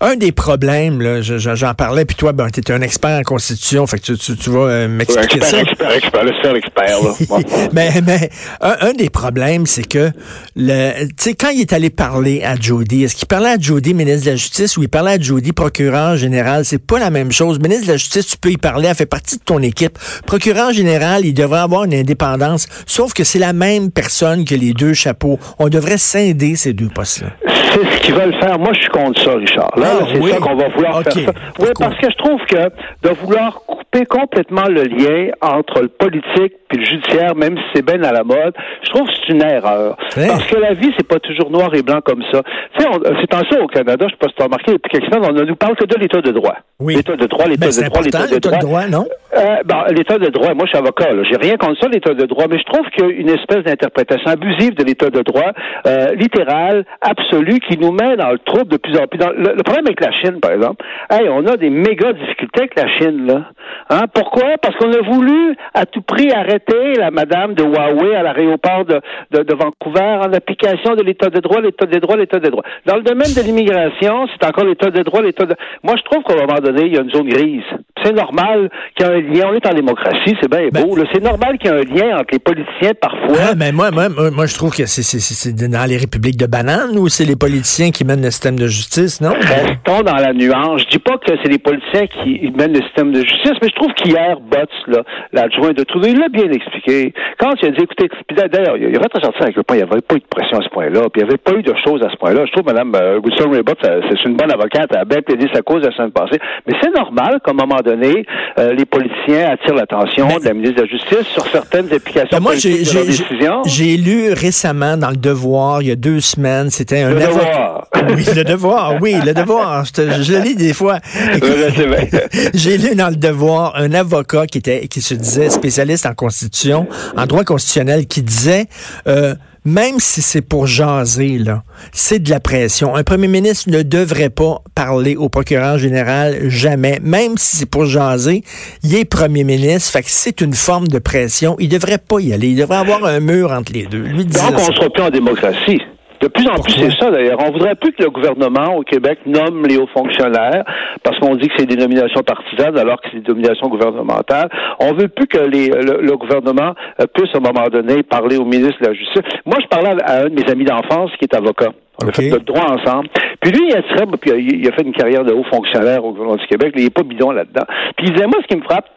Un 0.00 0.16
des 0.16 0.32
problèmes, 0.32 1.00
là, 1.00 1.20
j'en 1.20 1.74
parlais, 1.74 2.04
puis 2.04 2.16
toi, 2.16 2.32
ben, 2.32 2.48
tu 2.50 2.60
es 2.60 2.72
un 2.72 2.82
expert 2.82 3.18
en 3.18 3.22
constitution, 3.22 3.86
fait 3.86 3.98
que 3.98 4.12
tu, 4.12 4.36
tu, 4.36 4.50
vas 4.50 4.66
euh, 4.66 4.88
m'expliquer 4.88 5.40
ça. 5.40 5.60
Expert, 5.60 5.92
expert, 5.92 6.26
expert, 6.26 6.56
expert, 6.56 7.02
là. 7.02 7.38
mais 7.72 7.90
mais 8.06 8.30
un, 8.60 8.92
des 8.92 9.10
problèmes, 9.10 9.66
c'est 9.66 9.86
que, 9.86 10.10
le, 10.56 11.06
tu 11.06 11.14
sais, 11.18 11.34
quand 11.34 11.50
il 11.50 11.60
est 11.60 11.72
allé 11.72 11.90
parler 11.90 12.42
à 12.42 12.56
Jody, 12.56 13.04
est-ce 13.04 13.16
qu'il 13.16 13.28
parlait 13.28 13.50
à 13.50 13.58
Jody, 13.58 13.94
ministre 13.94 14.26
de 14.26 14.30
la 14.30 14.36
Justice, 14.36 14.76
ou 14.76 14.82
il 14.82 14.88
parlait 14.88 15.12
à 15.12 15.20
Jody, 15.20 15.52
procureur 15.52 16.16
général? 16.16 16.64
C'est 16.64 16.84
pas 16.84 16.98
la 16.98 17.10
même 17.10 17.30
chose. 17.30 17.60
Ministre 17.60 17.86
de 17.86 17.92
la 17.92 17.96
Justice, 17.96 18.26
tu 18.26 18.36
peux 18.36 18.50
y 18.50 18.56
parler, 18.56 18.88
elle 18.88 18.94
fait 18.94 19.06
partie 19.06 19.36
de 19.36 19.42
ton 19.44 19.60
équipe. 19.62 19.83
Procureur 20.26 20.72
général, 20.72 21.24
il 21.24 21.34
devrait 21.34 21.60
avoir 21.60 21.84
une 21.84 21.94
indépendance, 21.94 22.66
sauf 22.86 23.12
que 23.12 23.24
c'est 23.24 23.38
la 23.38 23.52
même 23.52 23.90
personne 23.90 24.44
que 24.44 24.54
les 24.54 24.72
deux 24.72 24.94
chapeaux. 24.94 25.38
On 25.58 25.68
devrait 25.68 25.98
scinder 25.98 26.56
ces 26.56 26.72
deux 26.72 26.88
postes-là. 26.88 27.30
C'est 27.72 27.80
ce 27.80 28.00
qu'ils 28.02 28.14
veulent 28.14 28.38
faire. 28.40 28.58
Moi, 28.58 28.72
je 28.72 28.80
suis 28.80 28.90
contre 28.90 29.20
ça, 29.20 29.32
Richard. 29.34 29.70
Là, 29.76 29.98
ah, 30.00 30.06
c'est 30.12 30.30
ça 30.30 30.36
qu'on 30.36 30.54
va 30.54 30.68
vouloir 30.68 31.02
faire 31.02 31.12
ça. 31.12 31.32
Oui, 31.58 31.68
parce 31.78 31.96
que 31.96 32.10
je 32.10 32.16
trouve 32.16 32.40
que 32.48 33.08
de 33.08 33.14
vouloir 33.20 33.60
couper 33.66 34.06
complètement 34.06 34.68
le 34.68 34.84
lien 34.84 35.30
entre 35.40 35.82
le 35.82 35.88
politique 35.88 36.54
le 36.76 36.84
judiciaire, 36.84 37.34
même 37.34 37.56
si 37.56 37.64
c'est 37.74 37.84
bien 37.84 38.02
à 38.02 38.12
la 38.12 38.24
mode, 38.24 38.54
je 38.82 38.90
trouve 38.90 39.06
que 39.06 39.14
c'est 39.14 39.32
une 39.32 39.42
erreur. 39.42 39.96
Parce 40.14 40.46
que 40.46 40.56
la 40.56 40.74
vie, 40.74 40.92
c'est 40.96 41.06
pas 41.06 41.18
toujours 41.18 41.50
noir 41.50 41.74
et 41.74 41.82
blanc 41.82 42.00
comme 42.04 42.22
ça. 42.32 42.42
Tu 42.76 42.84
sais, 42.84 42.88
c'est 43.20 43.34
en 43.34 43.42
ça 43.50 43.60
au 43.60 43.66
Canada, 43.66 44.06
je 44.06 44.12
sais 44.12 44.18
pas 44.18 44.28
si 44.28 44.34
tu 44.34 44.42
as 44.42 44.46
remarqué, 44.46 44.72
depuis 44.72 44.90
quelques 44.90 45.12
semaines, 45.12 45.30
on 45.30 45.32
ne 45.32 45.44
nous 45.44 45.56
parle 45.56 45.76
que 45.76 45.84
de 45.84 45.96
l'état 45.98 46.20
de 46.20 46.30
droit. 46.30 46.56
Oui. 46.80 46.96
L'état 46.96 47.16
de 47.16 47.26
droit, 47.26 47.46
l'état 47.46 47.66
ben, 47.66 47.72
de 47.72 47.88
droit, 47.88 48.02
l'état 48.02 48.26
de 48.26 48.38
droit. 48.38 48.58
droit 48.58 48.86
non? 48.88 49.06
Euh, 49.36 49.56
ben, 49.64 49.84
l'état 49.90 50.18
de 50.18 50.28
droit, 50.28 50.54
moi 50.54 50.64
je 50.66 50.70
suis 50.70 50.78
avocat, 50.78 51.08
j'ai 51.30 51.36
rien 51.36 51.56
contre 51.56 51.80
ça, 51.80 51.88
l'état 51.88 52.14
de 52.14 52.26
droit, 52.26 52.46
mais 52.48 52.58
je 52.58 52.64
trouve 52.64 52.86
qu'il 52.90 53.04
y 53.04 53.08
a 53.08 53.10
une 53.10 53.30
espèce 53.30 53.64
d'interprétation 53.64 54.30
abusive 54.30 54.74
de 54.74 54.84
l'état 54.84 55.10
de 55.10 55.22
droit, 55.22 55.52
euh, 55.86 56.14
littérale, 56.14 56.84
absolue, 57.00 57.60
qui 57.60 57.78
nous 57.78 57.92
met 57.92 58.16
dans 58.16 58.30
le 58.30 58.38
trouble 58.38 58.68
de 58.68 58.76
plus 58.76 58.96
en 58.96 59.06
plus. 59.06 59.18
Dans, 59.18 59.30
le, 59.30 59.62
problème 59.62 59.86
avec 59.86 60.00
la 60.00 60.12
Chine, 60.12 60.40
par 60.40 60.52
exemple, 60.52 60.84
hey, 61.10 61.28
on 61.28 61.46
a 61.46 61.56
des 61.56 61.70
méga 61.70 62.12
difficultés 62.12 62.60
avec 62.60 62.76
la 62.76 62.88
Chine, 62.98 63.26
là. 63.26 63.42
Hein? 63.90 64.04
Pourquoi? 64.12 64.56
Parce 64.60 64.76
qu'on 64.76 64.92
a 64.92 65.00
voulu 65.00 65.56
à 65.74 65.86
tout 65.86 66.02
prix 66.02 66.30
arrêter 66.32 66.63
la 66.72 67.10
madame 67.10 67.54
de 67.54 67.62
Huawei 67.62 68.14
à 68.14 68.22
l'aéroport 68.22 68.84
de, 68.84 69.00
de, 69.30 69.42
de, 69.42 69.54
Vancouver 69.54 70.18
en 70.26 70.32
application 70.32 70.94
de 70.94 71.02
l'état 71.02 71.30
de 71.30 71.40
droit, 71.40 71.60
l'état 71.60 71.86
de 71.86 71.98
droit, 71.98 72.16
l'état 72.16 72.38
de 72.38 72.48
droit. 72.48 72.62
Dans 72.86 72.96
le 72.96 73.02
domaine 73.02 73.32
de 73.34 73.42
l'immigration, 73.42 74.26
c'est 74.28 74.46
encore 74.46 74.64
l'état 74.64 74.90
de 74.90 75.02
droit, 75.02 75.22
l'état 75.22 75.46
de... 75.46 75.54
Moi, 75.82 75.94
je 75.96 76.02
trouve 76.10 76.24
qu'à 76.24 76.34
un 76.34 76.46
moment 76.46 76.60
donné, 76.60 76.86
il 76.86 76.94
y 76.94 76.98
a 76.98 77.02
une 77.02 77.10
zone 77.10 77.28
grise. 77.28 77.62
C'est 78.04 78.12
normal 78.12 78.70
qu'il 78.96 79.06
y 79.06 79.08
ait 79.08 79.12
un 79.12 79.20
lien. 79.20 79.50
On 79.50 79.54
est 79.54 79.66
en 79.66 79.74
démocratie, 79.74 80.36
c'est 80.40 80.50
bien 80.50 80.68
beau. 80.72 80.94
Ben, 80.94 81.04
c'est 81.12 81.22
normal 81.22 81.58
qu'il 81.58 81.70
y 81.70 81.74
ait 81.74 81.78
un 81.78 81.94
lien 81.94 82.16
entre 82.16 82.32
les 82.32 82.38
politiciens 82.38 82.92
parfois. 83.00 83.54
mais 83.56 83.72
moi, 83.72 83.90
moi, 83.90 84.08
moi, 84.08 84.46
je 84.46 84.54
trouve 84.54 84.74
que 84.74 84.86
c'est 84.86 85.54
dans 85.54 85.88
les 85.88 85.96
républiques 85.96 86.36
de 86.36 86.46
bananes 86.46 86.98
ou 86.98 87.08
c'est 87.08 87.24
les 87.24 87.36
politiciens 87.36 87.90
qui 87.90 88.04
mènent 88.04 88.22
le 88.22 88.30
système 88.30 88.58
de 88.58 88.66
justice, 88.66 89.20
non? 89.20 89.32
Restons 89.32 90.02
dans 90.02 90.16
la 90.16 90.32
nuance. 90.32 90.82
Je 90.82 90.88
dis 90.88 90.98
pas 90.98 91.18
que 91.18 91.32
c'est 91.42 91.50
les 91.50 91.58
politiciens 91.58 92.06
qui 92.06 92.52
mènent 92.56 92.74
le 92.74 92.82
système 92.82 93.12
de 93.12 93.20
justice, 93.20 93.54
mais 93.62 93.68
je 93.68 93.74
trouve 93.74 93.92
qu'hier, 93.94 94.40
Botts, 94.40 95.04
l'adjoint 95.32 95.72
de 95.72 95.84
Trudeau, 95.84 96.08
il 96.08 96.18
l'a 96.18 96.28
bien 96.28 96.46
expliqué. 96.56 97.12
Quand 97.38 97.52
il 97.62 97.68
a 97.68 97.70
dit, 97.70 97.82
écoutez, 97.82 98.08
d'ailleurs, 98.48 98.76
il 98.76 98.96
a 98.96 99.00
fait 99.00 99.20
sortir 99.22 99.42
avec 99.42 99.56
le 99.56 99.62
point, 99.62 99.76
il 99.76 99.84
n'y 99.84 99.90
avait 99.90 100.00
pas 100.00 100.14
eu 100.16 100.20
de 100.20 100.26
pression 100.28 100.58
à 100.58 100.62
ce 100.62 100.68
point-là, 100.68 101.02
puis 101.12 101.20
il 101.20 101.24
n'y 101.24 101.30
avait 101.30 101.38
pas 101.38 101.52
eu 101.52 101.62
de 101.62 101.74
choses 101.84 102.02
à 102.02 102.10
ce 102.10 102.16
point-là. 102.16 102.44
Je 102.46 102.52
trouve 102.52 102.66
Mme 102.66 102.92
euh, 102.94 103.20
Wilson 103.22 103.50
Raybot, 103.50 103.72
c'est 103.82 104.24
une 104.24 104.36
bonne 104.36 104.50
avocate, 104.52 104.88
elle 104.90 104.98
a 104.98 105.04
bien 105.04 105.22
plaidé 105.22 105.46
sa 105.52 105.62
cause 105.62 105.82
la 105.82 105.92
semaine 105.92 106.12
passée. 106.12 106.38
Mais 106.66 106.74
c'est 106.82 106.94
normal 106.94 107.40
qu'à 107.44 107.50
un 107.50 107.54
moment 107.54 107.80
donné, 107.84 108.24
euh, 108.58 108.72
les 108.72 108.84
politiciens 108.84 109.50
attirent 109.50 109.74
l'attention 109.74 110.28
de 110.38 110.44
la 110.44 110.54
ministre 110.54 110.76
de 110.76 110.82
la 110.82 110.88
Justice 110.88 111.26
sur 111.32 111.46
certaines 111.48 111.92
applications 111.92 112.38
ben 112.38 112.40
moi, 112.40 112.54
J'ai 112.56 113.96
lu 113.96 114.32
récemment 114.32 114.96
dans 114.96 115.10
Le 115.10 115.16
Devoir, 115.16 115.82
il 115.82 115.88
y 115.88 115.92
a 115.92 115.96
deux 115.96 116.20
semaines, 116.20 116.70
c'était 116.70 117.02
un... 117.02 117.10
Le 117.10 117.20
Devoir. 117.20 117.88
Oui, 118.06 118.24
Le 118.36 118.44
Devoir, 118.44 118.94
oui, 119.00 119.14
Le 119.24 119.32
Devoir. 119.32 119.84
Je, 119.84 120.22
je 120.22 120.32
le 120.32 120.40
lis 120.40 120.56
des 120.56 120.74
fois. 120.74 120.98
J'ai 122.54 122.76
lu 122.76 122.94
dans 122.94 123.08
Le 123.08 123.16
Devoir 123.16 123.76
un 123.76 123.92
avocat 123.94 124.46
qui, 124.46 124.58
était, 124.58 124.88
qui 124.88 125.00
se 125.00 125.14
disait 125.14 125.48
spécialiste 125.48 126.06
en 126.06 126.14
constitution, 126.34 126.86
en 127.16 127.26
droit 127.26 127.44
constitutionnel, 127.44 128.06
qui 128.06 128.22
disait... 128.22 128.66
Euh, 129.06 129.34
même 129.66 129.98
si 129.98 130.20
c'est 130.20 130.42
pour 130.42 130.66
jaser, 130.66 131.38
là, 131.38 131.62
c'est 131.90 132.18
de 132.18 132.28
la 132.28 132.38
pression. 132.38 132.96
Un 132.96 133.02
premier 133.02 133.28
ministre 133.28 133.70
ne 133.70 133.80
devrait 133.80 134.28
pas 134.28 134.60
parler 134.74 135.16
au 135.16 135.30
procureur 135.30 135.78
général 135.78 136.50
jamais, 136.50 137.00
même 137.02 137.38
si 137.38 137.56
c'est 137.56 137.66
pour 137.66 137.86
jaser. 137.86 138.44
Il 138.82 138.94
est 138.94 139.06
premier 139.06 139.42
ministre, 139.42 139.90
fait 139.90 140.02
que 140.02 140.10
c'est 140.10 140.42
une 140.42 140.52
forme 140.52 140.88
de 140.88 140.98
pression. 140.98 141.56
Il 141.60 141.70
devrait 141.70 141.96
pas 141.96 142.20
y 142.20 142.34
aller. 142.34 142.48
Il 142.48 142.58
devrait 142.58 142.76
avoir 142.76 143.06
un 143.06 143.20
mur 143.20 143.52
entre 143.52 143.72
les 143.72 143.86
deux. 143.86 144.02
Donc, 144.02 144.26
on 144.52 144.68
ne 144.68 144.74
sera 144.74 144.90
plus 144.90 145.02
en 145.02 145.10
démocratie. 145.10 145.80
De 146.24 146.28
plus 146.28 146.48
en 146.48 146.54
plus, 146.54 146.72
c'est 146.72 146.98
ça 146.98 147.10
d'ailleurs. 147.10 147.36
On 147.46 147.52
voudrait 147.52 147.74
plus 147.74 147.92
que 147.92 148.02
le 148.02 148.08
gouvernement 148.08 148.76
au 148.76 148.82
Québec 148.82 149.18
nomme 149.26 149.66
les 149.66 149.76
hauts 149.76 149.90
fonctionnaires 149.92 150.64
parce 151.02 151.18
qu'on 151.18 151.34
dit 151.36 151.48
que 151.48 151.54
c'est 151.58 151.66
des 151.66 151.76
nominations 151.76 152.22
partisanes 152.22 152.78
alors 152.78 152.98
que 153.02 153.08
c'est 153.12 153.20
des 153.20 153.28
nominations 153.28 153.68
gouvernementales. 153.68 154.48
On 154.80 154.94
veut 154.94 155.08
plus 155.08 155.26
que 155.26 155.36
les, 155.36 155.68
le, 155.68 156.16
gouvernement 156.16 156.72
euh, 156.98 157.04
puisse 157.12 157.28
à 157.34 157.36
un 157.36 157.40
moment 157.42 157.68
donné 157.68 158.02
parler 158.02 158.38
au 158.38 158.46
ministre 158.46 158.80
de 158.80 158.86
la 158.86 158.94
Justice. 158.94 159.20
Moi, 159.44 159.58
je 159.60 159.66
parlais 159.66 160.02
à 160.02 160.22
un 160.22 160.30
de 160.30 160.34
mes 160.34 160.50
amis 160.50 160.64
d'enfance 160.64 161.10
qui 161.18 161.26
est 161.26 161.34
avocat. 161.36 161.72
On 162.02 162.08
a 162.08 162.12
fait 162.12 162.30
le 162.30 162.38
droit 162.38 162.70
ensemble. 162.70 163.08
Puis 163.42 163.52
lui, 163.52 163.68
il 163.68 163.76
a, 163.76 163.82
puis 164.16 164.30
il 164.32 164.66
a 164.66 164.72
fait 164.72 164.82
une 164.82 164.94
carrière 164.94 165.24
de 165.24 165.32
haut 165.34 165.44
fonctionnaire 165.52 166.02
au 166.06 166.12
gouvernement 166.12 166.40
du 166.40 166.46
Québec. 166.46 166.72
Il 166.74 166.84
n'est 166.84 166.90
pas 166.90 167.02
bidon 167.02 167.32
là-dedans. 167.32 167.66
Puis 167.98 168.06
il 168.06 168.12
disait, 168.14 168.26
moi, 168.26 168.38
ce 168.40 168.46
qui 168.46 168.56
me 168.56 168.64
frappe, 168.64 168.88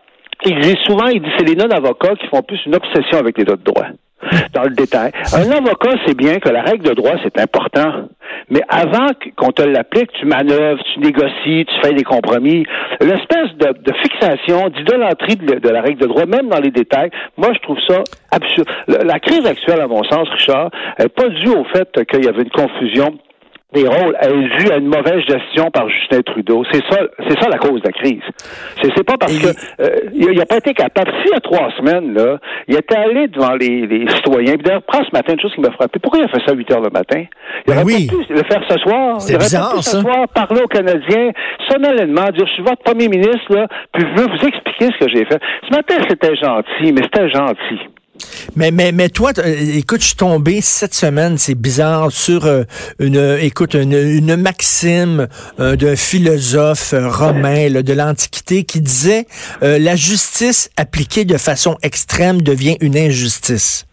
il 0.46 0.58
dit 0.62 0.78
souvent, 0.86 1.08
il 1.08 1.22
dit, 1.22 1.30
c'est 1.38 1.46
les 1.46 1.56
non-avocats 1.56 2.16
qui 2.16 2.28
font 2.28 2.42
plus 2.42 2.60
une 2.66 2.76
obsession 2.76 3.20
avec 3.20 3.38
les 3.38 3.44
de 3.44 3.56
droit 3.56 3.88
dans 4.54 4.64
le 4.64 4.72
détail. 4.72 5.12
Un 5.34 5.52
avocat 5.52 5.96
sait 6.06 6.14
bien 6.14 6.40
que 6.40 6.50
la 6.50 6.62
règle 6.62 6.88
de 6.88 6.94
droit, 6.94 7.14
c'est 7.24 7.40
important. 7.40 8.08
Mais 8.50 8.62
avant 8.70 9.10
qu'on 9.36 9.52
te 9.52 9.62
l'applique, 9.62 10.12
tu 10.14 10.26
manœuvres, 10.26 10.82
tu 10.94 11.00
négocies, 11.00 11.66
tu 11.66 11.76
fais 11.84 11.94
des 11.94 12.04
compromis. 12.04 12.66
L'espèce 13.00 13.54
de, 13.58 13.94
fixation, 14.04 14.70
d'idolâtrie 14.70 15.36
de, 15.36 15.70
la 15.70 15.82
règle 15.82 16.02
de 16.02 16.08
droit, 16.08 16.26
même 16.26 16.50
dans 16.50 16.60
les 16.60 16.72
détails, 16.72 17.10
moi, 17.38 17.50
je 17.54 17.60
trouve 17.60 17.80
ça 17.88 18.04
absurde. 18.32 18.68
La, 18.88 19.20
crise 19.20 19.46
actuelle, 19.46 19.82
à 19.82 19.88
mon 19.88 20.04
sens, 20.04 20.28
Richard, 20.30 20.72
n'est 21.00 21.10
pas 21.10 21.30
due 21.30 21.50
au 21.50 21.64
fait 21.66 21.90
qu'il 22.06 22.26
y 22.26 22.28
avait 22.28 22.44
une 22.44 22.50
confusion 22.50 23.18
des 23.74 23.86
rôles 23.86 24.16
est 24.22 24.72
à 24.72 24.78
une 24.78 24.88
mauvaise 24.88 25.22
gestion 25.28 25.70
par 25.72 25.90
Justin 25.90 26.22
Trudeau. 26.22 26.64
C'est 26.72 26.84
ça, 26.90 27.02
c'est 27.28 27.40
ça 27.40 27.50
la 27.50 27.58
cause 27.58 27.82
de 27.82 27.88
la 27.88 27.92
crise. 27.92 28.22
C'est, 28.82 28.90
c'est 28.96 29.04
pas 29.04 29.18
parce 29.20 29.38
que 29.38 29.48
euh, 29.82 30.10
il 30.14 30.40
a 30.40 30.46
pas 30.46 30.58
été 30.58 30.74
capable. 30.74 31.12
Si 31.22 31.28
il 31.28 31.34
y 31.34 31.36
a 31.36 31.42
trois 31.42 31.70
semaines 31.78 32.14
là, 32.14 32.38
il 32.70 32.76
était 32.76 32.96
allé 32.96 33.28
devant 33.28 33.56
les, 33.56 33.86
les 33.86 34.10
citoyens. 34.12 34.54
Puis 34.54 34.64
d'ailleurs, 34.64 34.84
prends 34.84 35.04
ce 35.04 35.12
matin 35.12 35.34
une 35.34 35.42
chose 35.42 35.54
qui 35.54 35.62
m'a 35.62 35.72
frappé. 35.72 36.00
Pourquoi 36.00 36.22
il 36.22 36.26
a 36.26 36.30
fait 36.30 36.46
ça 36.46 36.54
à 36.54 36.56
8 36.56 36.72
heures 36.72 36.82
le 36.82 36.90
matin? 36.90 37.24
Il 37.68 37.74
ben 37.74 37.84
aurait 37.84 37.84
pas 37.84 38.26
pu 38.26 38.34
le 38.34 38.44
faire 38.44 38.64
ce 38.70 38.78
soir. 38.78 39.22
C'est 39.22 39.34
il 39.34 39.40
bizarre, 39.40 39.76
pu 39.76 39.84
ce 39.84 40.00
soir 40.00 40.28
parler 40.34 40.62
aux 40.62 40.68
Canadiens 40.68 41.32
solennellement, 41.70 42.30
dire 42.30 42.48
je 42.48 42.54
suis 42.54 42.64
votre 42.64 42.84
premier 42.84 43.10
ministre 43.10 43.54
là, 43.54 43.68
puis 43.92 44.04
je 44.04 44.22
veux 44.22 44.28
vous 44.28 44.48
expliquer 44.48 44.86
ce 44.98 45.06
que 45.06 45.10
j'ai 45.10 45.26
fait. 45.26 45.42
Ce 45.70 45.76
matin 45.76 45.96
c'était 46.08 46.36
gentil, 46.36 46.94
mais 46.94 47.04
c'était 47.04 47.30
gentil. 47.30 47.82
Mais, 48.56 48.72
mais, 48.72 48.92
mais 48.92 49.10
toi, 49.10 49.32
écoute, 49.76 50.02
je 50.02 50.08
suis 50.08 50.16
tombé 50.16 50.62
cette 50.62 50.94
semaine, 50.94 51.38
c'est 51.38 51.56
bizarre, 51.56 52.12
sur 52.12 52.46
euh, 52.46 52.64
une, 53.00 53.38
écoute, 53.42 53.74
une, 53.74 53.94
une 53.94 54.36
maxime 54.36 55.28
euh, 55.60 55.76
d'un 55.76 55.96
philosophe 55.96 56.94
euh, 56.94 57.08
romain 57.08 57.70
de 57.70 57.94
l'Antiquité 57.94 58.64
qui 58.64 58.82
disait 58.82 59.26
la 59.62 59.96
justice 59.96 60.70
appliquée 60.78 61.26
de 61.26 61.38
façon 61.38 61.78
extrême 61.84 62.42
devient 62.42 62.78
une 62.82 62.98
injustice. 62.98 63.86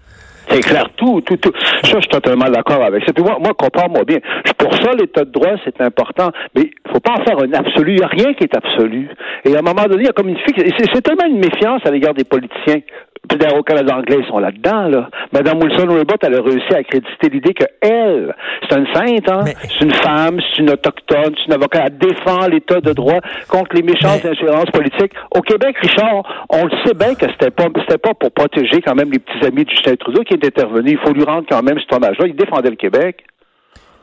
C'est 0.49 0.61
clair, 0.61 0.88
tout, 0.97 1.21
tout, 1.23 1.37
tout. 1.37 1.52
Ça, 1.83 1.95
je 1.95 2.00
suis 2.00 2.09
totalement 2.09 2.49
d'accord 2.50 2.83
avec 2.83 3.04
ça. 3.04 3.12
Puis 3.12 3.25
moi, 3.25 3.38
moi 3.40 3.52
comprends-moi 3.57 4.04
bien. 4.04 4.19
Pour 4.59 4.75
ça, 4.75 4.93
l'état 4.93 5.25
de 5.25 5.31
droit, 5.31 5.57
c'est 5.64 5.81
important. 5.81 6.31
Mais 6.54 6.71
il 6.87 6.93
faut 6.93 7.00
pas 7.00 7.12
en 7.12 7.25
faire 7.25 7.38
un 7.38 7.52
absolu. 7.52 7.93
Il 7.93 7.99
n'y 7.99 8.04
a 8.04 8.09
rien 8.09 8.35
qui 8.35 8.45
est 8.45 8.57
absolu. 8.57 9.09
Et 9.45 9.54
à 9.54 9.61
un 9.61 9.62
moment 9.62 9.85
donné, 9.85 10.02
il 10.02 10.07
y 10.07 10.09
a 10.09 10.12
comme 10.12 10.28
une 10.28 10.38
fixe. 10.38 10.62
C'est 10.93 11.02
tellement 11.02 11.26
une 11.26 11.38
méfiance 11.38 11.81
à 11.85 11.90
l'égard 11.90 12.14
des 12.14 12.25
politiciens. 12.25 12.81
Puis 13.28 13.38
d'ailleurs, 13.38 13.59
au 13.59 13.62
Canada 13.62 13.97
anglais, 13.97 14.19
ils 14.21 14.26
sont 14.26 14.38
là-dedans, 14.38 14.88
là. 14.88 15.09
Madame 15.33 15.62
Wilson 15.62 15.87
Raybould, 15.88 16.19
elle 16.23 16.35
a 16.35 16.43
réussi 16.43 16.75
à 16.75 16.78
accréditer 16.78 17.28
l'idée 17.33 17.54
que 17.54 17.64
elle, 17.81 18.35
c'est 18.69 18.78
une 18.78 18.87
sainte, 18.93 19.28
hein. 19.31 19.45
C'est 19.62 19.85
une 19.85 19.95
femme, 19.95 20.40
c'est 20.40 20.62
une 20.62 20.71
autochtone, 20.71 21.35
c'est 21.37 21.47
une 21.47 21.54
avocate. 21.54 21.85
Elle 21.87 21.99
défend 21.99 22.47
l'état 22.47 22.81
de 22.81 22.93
droit 22.93 23.21
contre 23.49 23.75
les 23.75 23.83
méchantes 23.83 24.25
insurances 24.25 24.71
politiques. 24.71 25.12
Au 25.35 25.40
Québec, 25.40 25.76
Richard, 25.81 26.47
on 26.50 26.64
le 26.64 26.73
sait 26.85 26.95
bien 26.95 27.14
que 27.14 27.26
c'était 27.33 27.50
pas, 27.50 27.69
c'était 27.81 27.99
pas 27.99 28.14
pour 28.14 28.31
protéger 28.33 28.81
quand 28.85 28.95
même 28.95 29.11
les 29.11 29.19
petits 29.19 29.47
amis 29.47 29.64
de 29.64 29.71
Justin 29.71 29.97
Trudeau 29.97 30.23
qui 30.23 30.35
est 30.35 30.45
intervenu. 30.45 30.93
Il 30.93 30.99
faut 30.99 31.12
lui 31.12 31.25
rendre 31.25 31.47
quand 31.49 31.62
même 31.62 31.78
cet 31.78 31.93
hommage-là. 31.93 32.26
Il 32.26 32.37
défendait 32.37 32.71
le 32.71 32.76
Québec. 32.76 33.25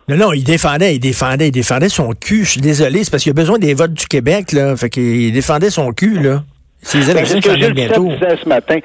Non, 0.10 0.18
non, 0.18 0.34
il 0.34 0.44
défendait, 0.44 0.96
il 0.96 1.00
défendait, 1.00 1.48
il 1.50 1.52
défendait 1.52 1.88
son 1.88 2.10
cul. 2.12 2.44
Je 2.44 2.52
suis 2.52 2.62
désolé, 2.62 3.04
c'est 3.04 3.12
parce 3.12 3.24
qu'il 3.24 3.32
a 3.32 3.34
besoin 3.34 3.60
des 3.60 3.74
votes 3.74 3.94
du 3.94 4.08
Québec, 4.08 4.52
là. 4.52 4.76
Fait 4.76 4.90
qu'il 4.90 5.32
défendait 5.32 5.70
son 5.70 5.92
cul, 5.92 6.20
là. 6.20 6.42
C'est 6.84 7.14
ben, 7.14 7.26
ce 7.26 7.36
que 7.36 7.56
Gilles 7.56 7.74
disait 7.74 8.38
ce 8.44 8.50
matin. 8.50 8.80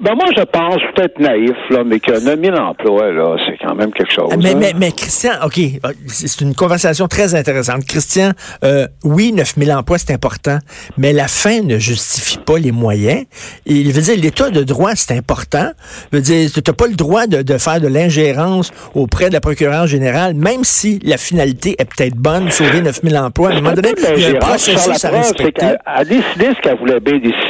Ben 0.00 0.14
moi, 0.14 0.26
je 0.34 0.42
pense, 0.42 0.78
peut-être 0.94 1.18
naïf, 1.18 1.56
là, 1.68 1.84
mais 1.84 2.00
que 2.00 2.24
9000 2.24 2.54
emplois, 2.54 3.12
là, 3.12 3.36
c'est 3.46 3.58
quand 3.58 3.74
même 3.74 3.92
quelque 3.92 4.12
chose. 4.12 4.32
Mais, 4.38 4.54
hein. 4.54 4.58
mais, 4.58 4.72
mais, 4.74 4.92
Christian, 4.92 5.32
OK, 5.44 5.60
c'est 6.06 6.40
une 6.40 6.54
conversation 6.54 7.08
très 7.08 7.34
intéressante. 7.34 7.84
Christian, 7.86 8.30
euh, 8.64 8.86
oui, 9.04 9.32
9000 9.32 9.72
emplois, 9.72 9.98
c'est 9.98 10.14
important, 10.14 10.58
mais 10.96 11.12
la 11.12 11.28
fin 11.28 11.60
ne 11.60 11.78
justifie 11.78 12.38
pas 12.38 12.58
les 12.58 12.72
moyens. 12.72 13.24
Il 13.66 13.92
veut 13.92 14.00
dire, 14.00 14.16
l'état 14.16 14.48
de 14.48 14.62
droit, 14.62 14.92
c'est 14.94 15.14
important. 15.14 15.72
Il 16.10 16.16
veut 16.16 16.22
dire, 16.22 16.50
tu 16.50 16.60
n'as 16.66 16.74
pas 16.74 16.86
le 16.86 16.94
droit 16.94 17.26
de, 17.26 17.42
de 17.42 17.58
faire 17.58 17.80
de 17.80 17.88
l'ingérence 17.88 18.72
auprès 18.94 19.28
de 19.28 19.34
la 19.34 19.40
procureure 19.40 19.86
générale, 19.86 20.32
même 20.34 20.64
si 20.64 21.00
la 21.04 21.18
finalité 21.18 21.76
est 21.78 21.84
peut-être 21.84 22.16
bonne, 22.16 22.50
sauver 22.50 22.80
9000 22.80 23.18
emplois. 23.18 23.50
À 23.50 23.52
un 23.52 23.54
moment 23.56 23.74
donné, 23.74 23.90
il 24.16 24.22
y 24.22 24.24
a 24.24 24.30
un 24.30 24.34
processus 24.36 25.04
à 25.04 25.10
respecter. 25.10 25.66
Elle 25.66 25.78
a 25.84 26.04
décidé 26.04 26.46
ce 26.56 26.60
qu'elle 26.62 26.78
voulait 26.78 26.98
bien 26.98 27.18
décider 27.18 27.41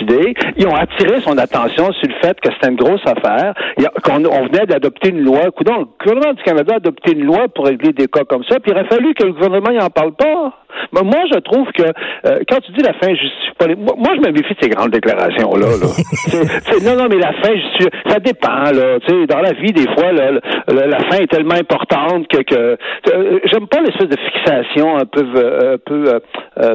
ils 0.57 0.67
ont 0.67 0.75
attiré 0.75 1.21
son 1.21 1.37
attention 1.39 1.93
sur 1.93 2.09
le 2.09 2.15
fait 2.21 2.39
que 2.41 2.53
c'était 2.53 2.69
une 2.69 2.77
grosse 2.77 3.05
affaire, 3.07 3.55
qu'on 4.03 4.25
on 4.25 4.47
venait 4.47 4.67
d'adopter 4.67 5.11
une 5.11 5.21
loi. 5.21 5.45
le 5.45 5.85
gouvernement 6.05 6.35
du 6.35 6.43
Canada 6.43 6.75
a 6.75 6.77
adopté 6.77 7.13
une 7.13 7.25
loi 7.25 7.49
pour 7.55 7.67
régler 7.67 7.93
des 7.93 8.07
cas 8.07 8.25
comme 8.25 8.45
ça, 8.45 8.61
puis 8.61 8.73
il 8.73 8.75
aurait 8.75 8.89
fallu 8.89 9.15
que 9.15 9.25
le 9.25 9.33
gouvernement 9.33 9.71
n'en 9.71 9.91
parle 9.91 10.13
pas. 10.13 10.53
Mais 10.93 11.03
moi, 11.03 11.25
je 11.33 11.39
trouve 11.41 11.71
que 11.73 11.83
euh, 11.83 12.41
quand 12.49 12.61
tu 12.61 12.73
dis 12.73 12.83
la 12.83 12.95
fin 12.95 13.09
justifie 13.15 13.53
pas 13.59 13.67
les... 13.67 13.77
Moi, 13.77 14.15
je 14.15 14.21
me 14.21 14.33
méfie 14.33 14.55
de 14.55 14.59
ces 14.61 14.69
grandes 14.69 14.91
déclarations-là. 14.91 15.67
non, 16.85 16.97
non, 16.97 17.09
mais 17.09 17.17
la 17.17 17.33
fin 17.33 17.55
justifie... 17.55 17.89
Ça 18.09 18.19
dépend, 18.19 18.71
là. 18.73 18.99
dans 19.29 19.41
la 19.41 19.53
vie, 19.53 19.73
des 19.73 19.87
fois, 19.95 20.13
la 20.13 20.99
fin 21.11 21.19
est 21.19 21.31
tellement 21.31 21.55
importante 21.55 22.29
que... 22.29 22.43
que 22.43 22.77
euh, 23.09 23.39
J'aime 23.45 23.67
pas 23.67 23.81
l'espèce 23.81 24.09
de 24.09 24.19
fixation 24.19 24.97
un 24.97 25.07
peu... 25.07 25.25
Euh, 25.37 25.75
un 25.75 25.79
peu 25.79 26.21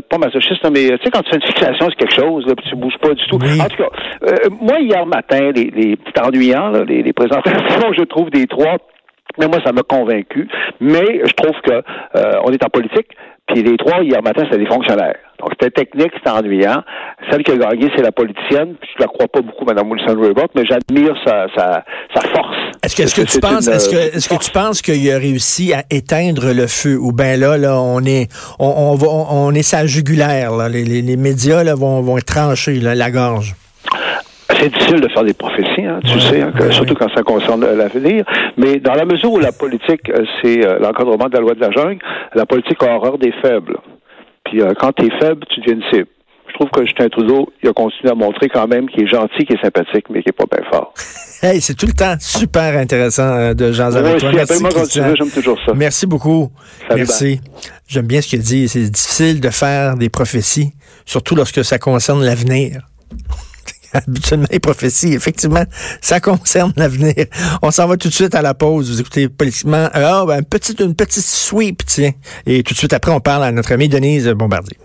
pas 0.10 0.18
masochiste, 0.18 0.68
mais 0.72 0.90
tu 0.98 1.04
sais, 1.04 1.12
quand 1.12 1.22
tu 1.22 1.30
fais 1.30 1.36
une 1.38 1.46
fixation 1.46 1.86
sur 1.88 1.96
quelque 1.96 2.16
chose, 2.16 2.46
là, 2.48 2.56
puis 2.56 2.66
tu 2.70 2.76
bouges 2.76 2.98
pas 3.00 3.14
du 3.14 3.26
tout. 3.28 3.36
En 3.36 3.68
tout 3.68 3.78
cas, 3.78 4.50
moi, 4.60 4.80
hier 4.80 5.06
matin, 5.06 5.52
les, 5.56 5.72
les 5.76 5.98
c'est 6.06 6.26
ennuyant, 6.26 6.70
là, 6.70 6.84
les, 6.84 7.04
les 7.04 7.14
présentations, 7.14 7.94
je 7.98 8.04
trouve, 8.04 8.30
des 8.30 8.48
trois 8.48 8.78
mais 9.38 9.48
moi, 9.48 9.60
ça 9.64 9.72
m'a 9.72 9.84
convaincu. 9.84 10.48
Mais 10.80 11.22
je 11.24 11.34
trouve 11.34 11.60
que 11.62 11.72
euh, 11.72 12.42
on 12.44 12.52
est 12.52 12.64
en 12.64 12.70
politique. 12.70 13.08
Puis 13.48 13.64
les 13.64 13.78
trois, 13.78 14.04
hier 14.04 14.22
matin, 14.22 14.44
c'était 14.46 14.58
des 14.64 14.68
fonctionnaires. 14.68 15.16
Donc 15.40 15.50
c'était 15.52 15.72
technique, 15.72 16.12
c'était 16.16 16.30
ennuyant. 16.30 16.84
Celle 17.32 17.44
qui 17.44 17.52
a 17.52 17.58
gagné, 17.58 17.90
c'est 17.96 18.02
la 18.02 18.12
politicienne. 18.12 18.76
Puis 18.80 18.90
je 18.98 19.04
la 19.04 19.08
crois 19.08 19.28
pas 19.28 19.42
beaucoup, 19.42 19.66
Mme 19.66 19.90
Wilson 19.90 20.20
Raybould, 20.20 20.50
mais 20.56 20.64
j'admire 20.66 21.16
sa, 21.26 21.48
sa, 21.56 21.84
sa, 22.14 22.22
force. 22.30 22.58
Est-ce 22.84 22.96
que, 22.96 23.04
est-ce 23.04 23.16
que, 23.16 23.22
tu 23.22 23.40
penses, 23.40 23.68
est-ce 23.68 23.90
que, 23.90 24.18
est-ce 24.18 24.28
que 24.28 24.44
tu 24.44 24.52
penses 24.52 24.82
qu'il 24.82 25.10
a 25.12 25.18
réussi 25.18 25.74
à 25.74 25.84
éteindre 25.90 26.52
le 26.54 26.68
feu? 26.68 26.98
Ou 27.00 27.14
bien 27.14 27.38
là, 27.38 27.58
là, 27.58 27.80
on 27.80 28.04
est, 28.04 28.28
on, 28.60 28.68
on 28.68 28.96
va, 28.96 29.08
on, 29.08 29.54
est 29.54 29.64
sa 29.64 29.86
jugulaire. 29.86 30.52
Là. 30.52 30.68
Les, 30.68 30.84
les, 30.84 31.02
les 31.02 31.18
médias 31.18 31.64
là, 31.64 31.76
vont, 31.76 32.02
vont 32.02 32.18
trancher 32.18 32.80
là, 32.80 32.96
la 32.96 33.12
gorge 33.12 33.56
c'est 34.56 34.70
difficile 34.70 35.02
de 35.02 35.08
faire 35.10 35.24
des 35.24 35.34
prophéties, 35.34 35.86
hein, 35.86 36.00
tu 36.04 36.20
sais, 36.20 36.42
hein, 36.42 36.54
surtout 36.72 36.96
quand 36.96 37.10
ça 37.14 37.24
concerne 37.24 37.66
l'avenir. 37.66 38.26
Mais 38.56 38.80
dans 38.80 38.94
la 38.94 39.06
mesure 39.06 39.32
où 39.32 39.40
la 39.40 39.52
politique, 39.52 40.10
euh, 40.10 40.24
c'est 40.42 40.66
euh, 40.66 40.80
l'encadrement 40.80 41.28
de 41.28 41.34
la 41.34 41.40
loi 41.42 41.54
de 41.54 41.60
la 41.60 41.72
jungle, 41.72 42.00
la 42.34 42.46
politique 42.46 42.82
a 42.82 42.96
horreur 42.96 43.18
des 43.18 43.34
faibles. 43.42 43.78
Puis 44.46 44.62
euh, 44.62 44.74
quand 44.80 44.94
tu 44.94 45.06
es 45.06 45.20
faible, 45.20 45.46
tu 45.54 45.60
deviens 45.62 45.76
une 45.76 45.84
cible. 45.92 46.08
Je 46.48 46.54
trouve 46.54 46.70
que 46.70 46.86
Justin 46.86 47.10
Trudeau, 47.10 47.50
il 47.62 47.70
a 47.70 47.74
continué 47.74 48.10
à 48.10 48.16
montrer 48.16 48.48
quand 48.48 48.68
même 48.68 48.88
qu'il 48.90 49.04
est 49.04 49.08
gentil, 49.08 49.46
qu'il 49.46 49.58
est 49.58 49.62
sympathique, 49.62 50.06
mais 50.10 50.24
qu'il 50.24 50.32
n'est 50.32 50.46
pas 50.48 50.58
bien 50.58 50.66
fort. 50.72 50.94
Hey, 51.44 51.62
c'est 51.62 51.76
tout 51.76 51.86
le 51.86 51.92
temps 51.92 52.16
super 52.20 52.76
intéressant 52.78 53.54
de 53.54 53.72
Jean 53.74 53.92
toi. 53.92 54.02
Merci, 54.34 54.64
j'aime 55.18 55.30
toujours 55.30 55.60
ça. 55.64 55.74
Merci 55.76 56.08
beaucoup. 56.08 56.50
Merci. 56.96 57.42
J'aime 57.88 58.08
bien 58.08 58.22
ce 58.22 58.30
qu'il 58.30 58.40
dit. 58.40 58.68
C'est 58.70 58.90
difficile 58.90 59.42
de 59.42 59.50
faire 59.50 59.98
des 59.98 60.10
prophéties, 60.10 60.72
surtout 61.06 61.36
lorsque 61.36 61.64
ça 61.64 61.78
concerne 61.78 62.24
l'avenir. 62.24 62.80
Habituellement 64.06 64.48
les 64.52 64.60
prophéties. 64.60 65.14
Effectivement, 65.14 65.64
ça 66.02 66.20
concerne 66.20 66.74
l'avenir. 66.76 67.14
On 67.62 67.72
s'en 67.72 67.88
va 67.88 67.98
tout 67.98 68.10
de 68.10 68.14
suite 68.14 68.36
à 68.36 68.42
la 68.42 68.54
pause. 68.54 68.90
Vous 68.90 69.02
écoutez 69.02 69.30
politiquement. 69.30 69.90
Ah, 69.94 70.24
ben, 70.28 70.44
petite, 70.44 70.80
une 70.80 70.96
petite 70.96 71.24
sweep, 71.24 71.86
tiens. 71.86 72.12
Et 72.46 72.64
tout 72.64 72.74
de 72.74 72.78
suite 72.78 72.94
après, 72.94 73.12
on 73.12 73.20
parle 73.20 73.44
à 73.44 73.52
notre 73.52 73.72
amie 73.72 73.90
Denise 73.90 74.28
Bombardier. 74.30 74.78